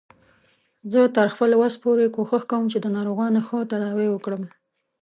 [0.91, 4.43] زه تر خپل وس پورې کوښښ کوم چې د ناروغانو ښه تداوی وکړم